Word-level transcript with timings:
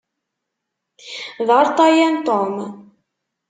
D 1.47 1.49
arṭayan 1.59 2.15
Tom. 2.27 2.55